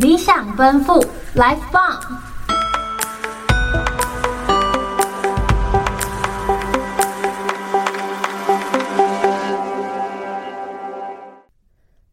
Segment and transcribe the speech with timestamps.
[0.00, 0.94] 理想奔赴
[1.34, 2.00] ，Life Bomb。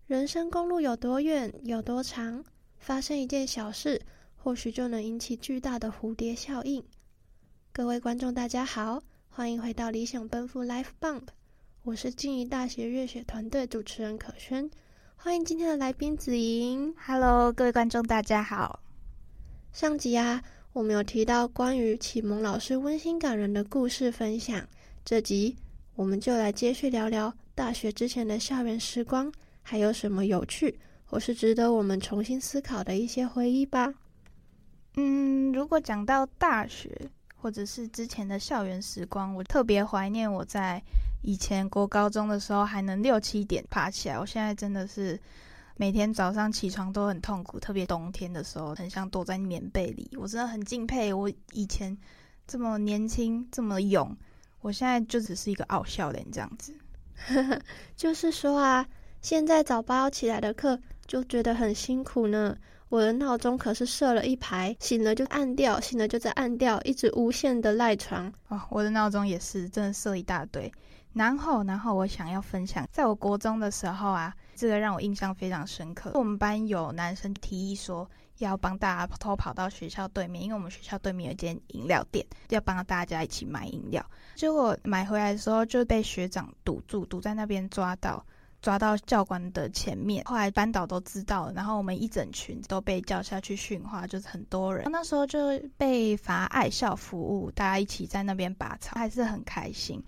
[0.05, 2.43] 人生公路有多远，有多长？
[2.77, 4.01] 发生一件小事，
[4.35, 6.83] 或许就能引起巨大的蝴蝶效应。
[7.71, 11.21] 各位观众，大家好，欢迎回到理想奔赴 Life Bomb。
[11.83, 14.69] 我是静宜大学乐学团队主持人可轩，
[15.19, 16.93] 欢迎今天的来宾子莹。
[16.95, 18.79] Hello，各位观众，大家好。
[19.73, 20.41] 上集啊，
[20.73, 24.65] 我们有提到关于启蒙老师温馨感人的故事分享，
[25.03, 25.57] 这集
[25.95, 29.29] 我们就来接续聊聊大学之前的校园时光，
[29.63, 33.91] 还有什么有趣或是值得我们重新思考的一些回忆吧。
[34.97, 37.09] 嗯，如果讲到大学
[37.47, 40.83] 或者是之前的校园时光，我特别怀念我在。
[41.21, 45.17] 以前国高中的时候还能六七点爬起来，我现在真的是
[45.77, 50.09] 每天早上起床都很痛苦，特别冬天的时候，很想躲在棉被里。
[50.19, 51.97] 我真的很敬佩我以前
[52.45, 54.13] 这么年轻这么勇，
[54.59, 56.75] 我现在就只是一个傲笑脸这样子。
[57.95, 58.85] 就是说啊，
[59.21, 60.77] 现在早八起来的课
[61.07, 62.55] 就觉得很辛苦呢。
[62.89, 68.31] 我的闹钟可是设了一排，醒了就按掉，醒了就再按掉，一直无限的赖床。
[68.47, 70.71] 哦，我的闹钟也是，真的设一大堆。
[71.13, 76.11] 然后，然后我想要分享，在我国中的时候啊，这个让我印象非常深刻。
[76.13, 84.05] 我们班有男生提议说要帮大家偷跑到学校对面，因为我们学校对面有间饮料店，要帮大家一起买饮料。
[84.35, 88.23] 结果买回来的时候就被学长堵住，堵在那边抓到，
[88.67, 90.21] 抓到教官的前面。
[90.25, 94.91] 后来班导都知道，然后我们一整群都被叫下去训话，就是很多人。
[94.91, 100.03] 那时候就被罚爱校服务，大家一起在那边拔草，还是很开心。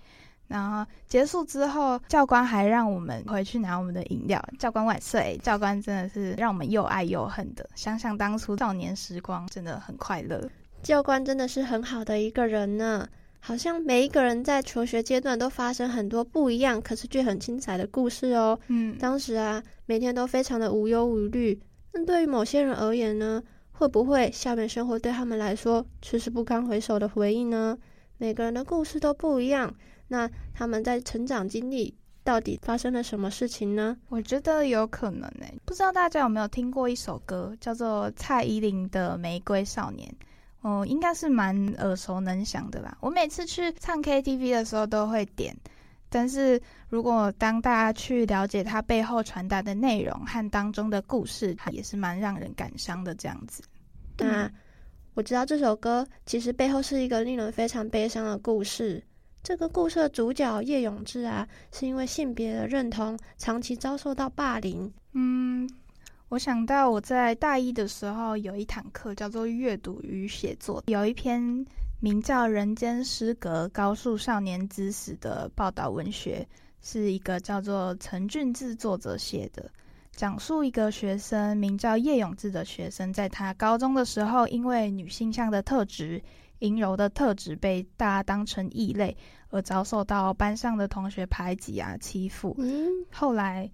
[0.50, 4.44] 然后结束之后，教官还让我们回去拿我们的饮料。
[4.60, 5.40] 教官万岁！
[5.42, 7.70] 教官真的是让我们又爱又恨的。
[7.76, 10.50] 想想当初少年时光，真的很快乐。
[10.84, 13.08] 教官真的是很好的一个人呢。
[13.40, 18.60] 好像每一个人在求学阶段都发生很多不一样，可是却很精彩的故事哦。
[18.68, 21.60] 嗯，当时啊，每天都非常的无忧无虑。
[21.94, 23.42] 那对于某些人而言呢，
[23.72, 27.78] 会不会校园生活对他们来说却是不堪回首的回忆呢？
[28.18, 29.74] 每个人的故事都不一样。
[30.10, 33.98] 那他们在成长经历到底发生了什么事情呢？
[34.10, 40.08] 我觉得有可能诶、欸，不知道大家有没有听过一首歌，叫做蔡依林的《玫瑰少年》。
[40.62, 42.98] 哦，应该是蛮耳熟能详的吧。
[43.02, 45.56] 我每次去唱 KTV 的时候都会点，
[46.10, 53.64] 但是如果当大家去了解它背后传达的内容和当中的故事，它也是蛮让人感伤的这样子。
[54.18, 54.52] 那
[55.14, 59.04] 我知道这首歌其实背后是一个令人非常悲伤的故事。
[59.42, 64.92] 这个故事的主角叶永志啊，是因为性别的认同，长期遭受到霸凌。
[65.14, 65.70] 嗯，
[66.30, 71.66] 我想到我在大一的时候有一堂课叫做阅读与写作，有一篇
[72.00, 76.48] 名叫《人间失格：高数少年之死》的报道文学，
[76.84, 79.72] 是一个叫做陈俊志作者写的，
[80.12, 86.22] 讲述一个学生名叫叶永志的学生，在他高中的时候，因为女性向的特质。
[86.60, 89.16] 阴柔的特质被大家当成异类，
[89.50, 92.56] 而遭受到班上的同学排挤啊、欺负。
[92.58, 93.70] 嗯，后来，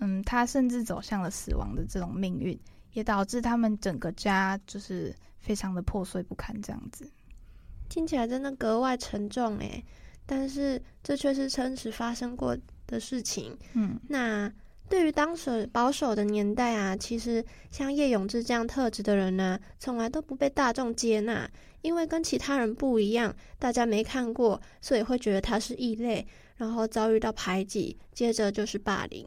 [0.00, 2.58] 嗯，他甚至走向了死亡的这种命运，
[2.92, 6.54] 也导致他们整个家就是非常的破碎不堪。
[6.62, 7.10] 这样子
[7.88, 9.84] 听起来真的格外沉重诶，
[10.26, 12.56] 但是这却是真实发生过
[12.86, 13.56] 的事情。
[13.74, 14.52] 嗯，那。
[14.90, 21.48] 对于当时保守的年代啊，其实像叶永志这样特质的人呢，从来都不被大众接纳，
[21.82, 29.24] 因为跟其他人不一样，大家没看过，所以会觉得他是异类，然后遭遇到排挤，接着就是霸凌。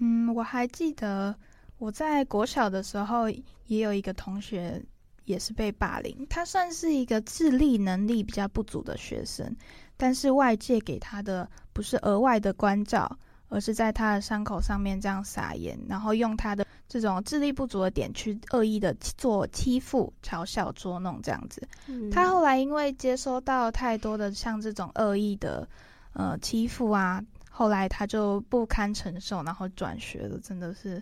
[0.00, 1.36] 嗯，我还记得
[1.76, 3.28] 我在国小的时候，
[3.66, 4.82] 也有一个同学
[5.26, 9.54] 也是被霸凌，他算是一个智力能力比较不足的学生，
[9.98, 13.18] 但是外界给他的不是额外的关照。
[13.54, 21.62] 而是在他的伤口上面这样撒盐，然后用他的这种智力不足的点去恶意的做欺负、嘲笑、捉弄这样子。
[21.86, 22.10] 嗯。
[22.10, 25.68] 他后来因为接收到太多的像这种恶意的
[26.14, 31.00] 呃欺负啊，后来他就不堪承受，然后转学了，真的是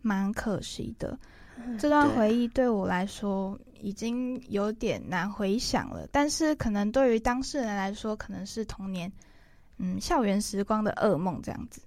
[0.00, 1.18] 蛮可惜的。
[1.56, 1.76] 嗯。
[1.76, 9.12] 这段回忆对我来说已经有点难回想了，但是可能对于当事人来说，可能是童年。
[9.84, 11.82] 嗯，校园时光的噩梦这样子，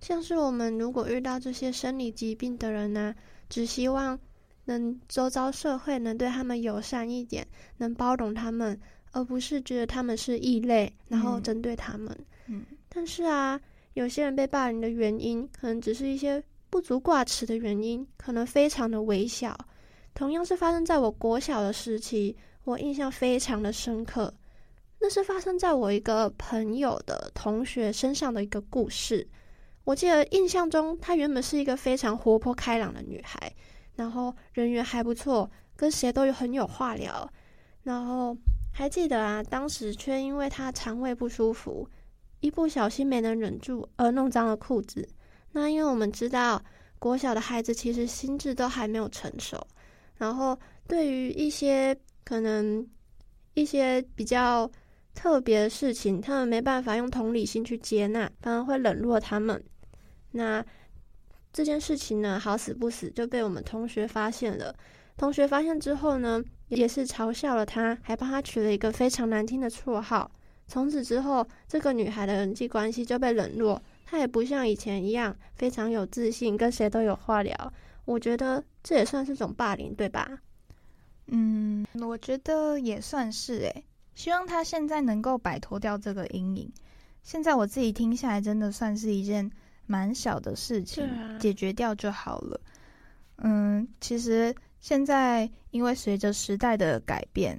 [0.00, 3.14] 像是我们如果遇到这些生理疾病的人呢，
[3.48, 4.18] 只希望
[4.64, 8.76] 能周遭社会能对他们友善一点，能包容他们，
[9.12, 12.18] 而不是觉得他们是异类，然后针对他们。
[12.48, 13.60] 嗯，但是啊，
[13.94, 19.56] 有些人被霸凌的原因，可能只是一些不足挂齿的原因可能非常的微小。
[20.12, 24.34] 同样是发生在我国小的时期，我印象非常的深刻。
[25.06, 29.24] 那是发生在我一个朋友的同学身上的一个故事。
[29.84, 33.54] 我记得印象中，她原本是一个非常活泼开朗的女孩，
[33.94, 37.32] 然后人缘还不错，跟谁都有很有话聊。
[37.84, 38.36] 然后
[38.72, 41.88] 还记得啊，当时却因为她肠胃不舒服，
[42.40, 45.08] 一不小心没能忍住而弄脏了裤子。
[45.52, 46.60] 那因为我们知道，
[46.98, 49.64] 国小的孩子其实心智都还没有成熟，
[50.16, 52.84] 然后对于一些可能
[53.54, 54.68] 一些比较
[55.16, 59.60] 特别的事情，他们没办法用同理心去接纳，反而会冷落他们。
[60.32, 60.64] 那
[61.52, 64.72] 这件事情呢，好死不死就被我们同学发现了。
[65.16, 70.30] 同学发现之后呢，也是嘲笑了他，还帮他取了一个非常难听的绰号。
[70.68, 77.72] 从此之后，这个女孩的人际关系就被冷落，她也不像以前一样非常有自信，跟谁都有话聊。
[78.04, 80.38] 我觉得这也算是种霸凌，对吧？
[81.28, 83.84] 嗯，我觉得也算是诶。
[84.16, 86.68] 希望他现在能够摆脱掉这个阴影。
[87.22, 89.48] 现在我自己听下来，真的算是一件。
[89.88, 92.60] 蛮小的事情，啊、解决掉就好了。
[93.36, 97.56] 嗯，其实现在因为随着时代的改变，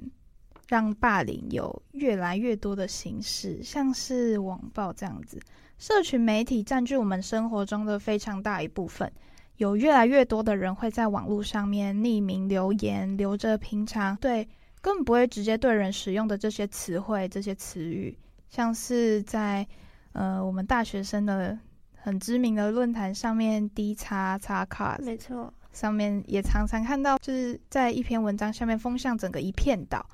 [0.66, 5.40] 让霸凌有越来越多的形式，像是网暴这样子，
[5.78, 9.10] 社群媒体占据我们生活中的非常大一部分。
[9.56, 14.46] 有越来越多的人会在网络上面匿名留言，留着平常对
[14.88, 18.16] 根本不会直接对人使用的这些词汇、这些词语，
[18.48, 19.66] 像是在
[20.12, 21.58] 呃我们大学生的。
[22.00, 30.06] 很知名的论坛上面，D 叉叉卡，没错，上面也常常看到，就是在一篇文章下面风向整个一片倒，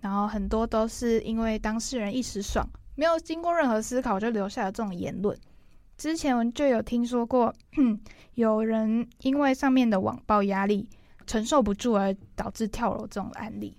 [0.00, 5.36] 然后很多都是因为当事人一时爽，没有经过任何思考就留下了这种言论。
[5.98, 7.52] 之前就有听说过，
[8.34, 10.88] 有人因为上面的网暴压力
[11.26, 13.76] 承受不住而导致跳楼这种案例。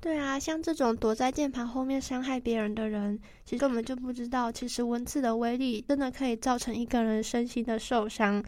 [0.00, 8.42] 对啊，像这种躲在键盘后面伤害别人的人，其实根本就不知道，其实文字的威力真的可以造成一个人身心的受伤。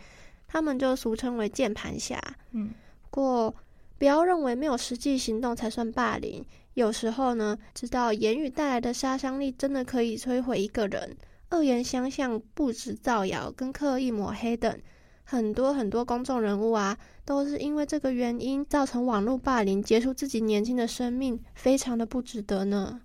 [0.48, 2.18] 他们就俗称为键盘侠。
[2.52, 2.70] 嗯，
[3.02, 3.54] 不过
[3.98, 6.44] 不要认为没有实际行动才算霸凌，
[6.74, 11.16] 有时候呢，知道言语带来的杀伤力真的可以摧毁一个人。
[11.50, 14.80] 恶言相向、不实造谣、跟刻意抹黑等。
[15.24, 23.00] 很多很多公众人物啊，都是因为这个原因造成网络霸凌，结束自己年轻的生命，非常的不值得呢。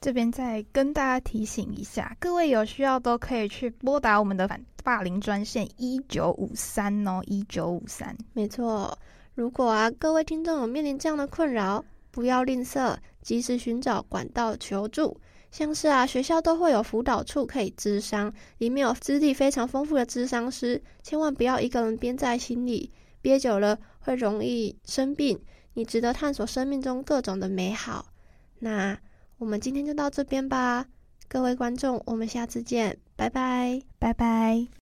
[0.00, 8.16] 这边再跟大家提醒一下，各位有需要都可以去拨打我们的反霸凌专线一九五三哦，一九五三。
[8.32, 8.96] 没错，
[9.34, 15.14] 如果啊各位听众有面临这样的困扰，不要吝啬，及时寻找管道求助。
[15.50, 25.38] 像是啊，学校都会有辅导处可以咨商，里面有资历非常丰富的咨商师，千万不要一个人憋在心里，憋久了会容易生病。
[25.74, 28.06] 你值得探索生命中各种的美好。
[28.58, 28.98] 那
[29.38, 30.86] 我们今天就到这边吧，
[31.28, 34.79] 各位观众，我们下次见，拜拜，拜拜。